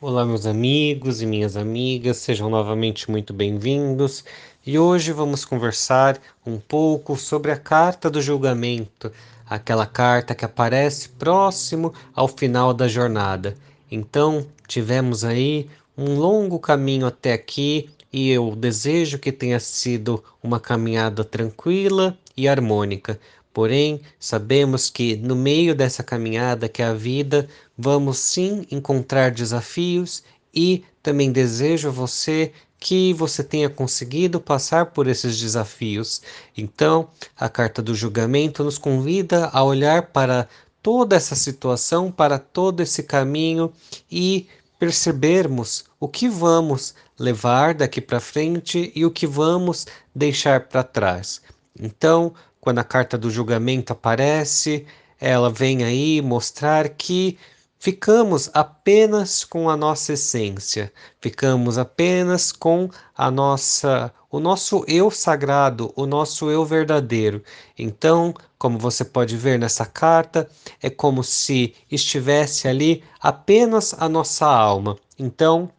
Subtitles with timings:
[0.00, 4.24] Olá, meus amigos e minhas amigas, sejam novamente muito bem-vindos.
[4.66, 9.10] E hoje vamos conversar um pouco sobre a carta do julgamento,
[9.46, 13.56] aquela carta que aparece próximo ao final da jornada.
[13.88, 20.58] Então, tivemos aí um longo caminho até aqui e eu desejo que tenha sido uma
[20.58, 23.18] caminhada tranquila e harmônica.
[23.54, 27.48] Porém, sabemos que no meio dessa caminhada que é a vida,
[27.78, 35.06] vamos sim encontrar desafios e também desejo a você que você tenha conseguido passar por
[35.06, 36.20] esses desafios.
[36.56, 40.48] Então, a carta do julgamento nos convida a olhar para
[40.82, 43.72] toda essa situação, para todo esse caminho
[44.10, 44.48] e
[44.80, 51.40] percebermos o que vamos levar daqui para frente e o que vamos deixar para trás.
[51.78, 54.86] Então, quando a carta do julgamento aparece,
[55.20, 57.38] ela vem aí mostrar que
[57.78, 60.90] ficamos apenas com a nossa essência,
[61.20, 67.40] ficamos apenas com a nossa o nosso eu sagrado, o nosso eu verdadeiro.
[67.78, 70.48] Então, como você pode ver nessa carta,
[70.82, 74.96] é como se estivesse ali apenas a nossa alma.
[75.16, 75.70] Então,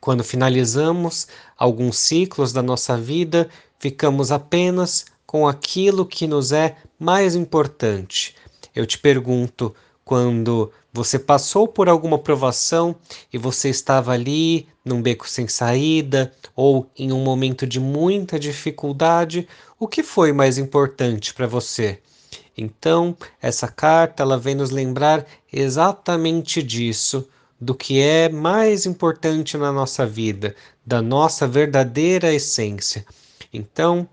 [0.00, 5.04] quando finalizamos alguns ciclos da nossa vida, ficamos apenas
[5.34, 8.36] com aquilo que nos é mais importante.
[8.72, 12.94] Eu te pergunto, quando você passou por alguma provação
[13.32, 19.48] e você estava ali num beco sem saída ou em um momento de muita dificuldade,
[19.76, 21.98] o que foi mais importante para você?
[22.56, 27.28] Então, essa carta ela vem nos lembrar exatamente disso,
[27.60, 30.54] do que é mais importante na nossa vida,
[30.86, 33.04] da nossa verdadeira essência.
[33.52, 34.08] Então,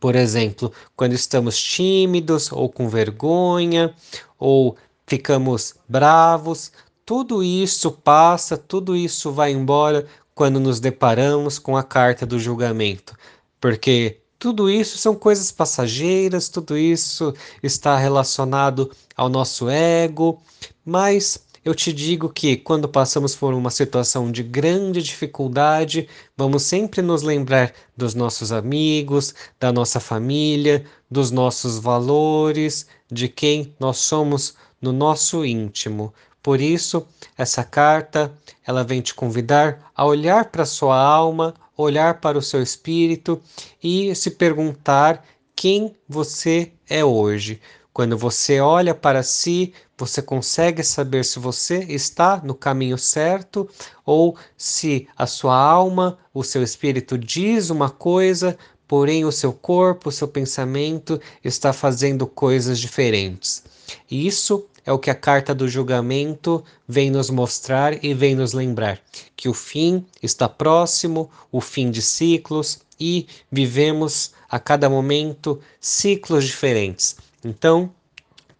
[0.00, 3.94] por exemplo, quando estamos tímidos ou com vergonha
[4.38, 4.76] ou
[5.06, 6.72] ficamos bravos,
[7.06, 13.16] tudo isso passa, tudo isso vai embora quando nos deparamos com a carta do julgamento,
[13.60, 17.32] porque tudo isso são coisas passageiras, tudo isso
[17.62, 20.42] está relacionado ao nosso ego,
[20.84, 27.00] mas eu te digo que quando passamos por uma situação de grande dificuldade, vamos sempre
[27.00, 34.54] nos lembrar dos nossos amigos, da nossa família, dos nossos valores, de quem nós somos
[34.80, 36.12] no nosso íntimo.
[36.42, 37.06] Por isso,
[37.38, 38.30] essa carta,
[38.66, 43.40] ela vem te convidar a olhar para sua alma, olhar para o seu espírito
[43.82, 45.24] e se perguntar
[45.56, 47.58] quem você é hoje.
[47.94, 53.68] Quando você olha para si, você consegue saber se você está no caminho certo
[54.04, 60.08] ou se a sua alma, o seu espírito diz uma coisa, porém o seu corpo,
[60.08, 63.62] o seu pensamento está fazendo coisas diferentes.
[64.10, 69.00] Isso é o que a carta do julgamento vem nos mostrar e vem nos lembrar:
[69.36, 76.44] que o fim está próximo, o fim de ciclos, e vivemos a cada momento ciclos
[76.44, 77.16] diferentes.
[77.44, 77.92] Então,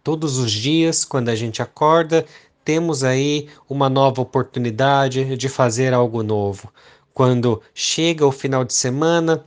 [0.03, 2.25] todos os dias, quando a gente acorda,
[2.63, 6.71] temos aí uma nova oportunidade de fazer algo novo.
[7.13, 9.43] Quando chega o final de semana,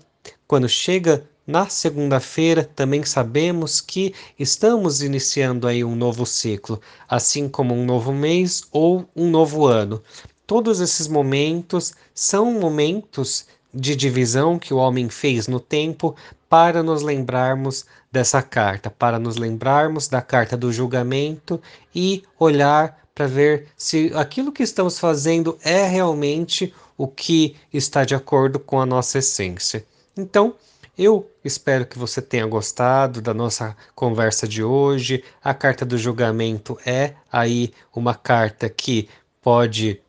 [0.47, 7.75] quando chega na segunda-feira, também sabemos que estamos iniciando aí um novo ciclo, assim como
[7.75, 10.03] um novo mês ou um novo ano.
[10.47, 16.15] Todos esses momentos são momentos de divisão que o homem fez no tempo
[16.49, 17.85] para nos lembrarmos
[18.19, 21.63] dessa carta, para nos lembrarmos da carta do julgamento
[21.95, 28.17] e olhar para ver se aquilo que estamos fazendo é realmente o que está de
[28.17, 29.87] acordo com a nossa essência.
[30.17, 30.57] Então,
[30.99, 35.23] eu espero que você tenha gostado da nossa conversa de hoje.
[35.41, 39.09] A carta do julgamento é aí uma carta que
[39.41, 40.03] pode,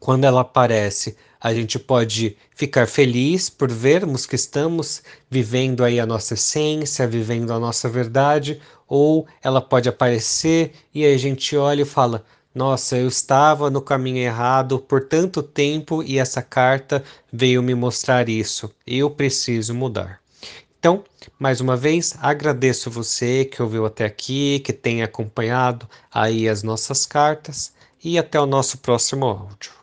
[0.00, 6.06] quando ela aparece, a gente pode ficar feliz por vermos que estamos vivendo aí a
[6.06, 11.86] nossa essência, vivendo a nossa verdade, ou ela pode aparecer e a gente olha e
[11.86, 17.02] fala: nossa, eu estava no caminho errado por tanto tempo e essa carta
[17.32, 18.70] veio me mostrar isso.
[18.86, 20.20] Eu preciso mudar.
[20.78, 21.02] Então,
[21.38, 27.04] mais uma vez, agradeço você que ouviu até aqui, que tem acompanhado aí as nossas
[27.04, 27.72] cartas
[28.04, 29.81] e até o nosso próximo áudio.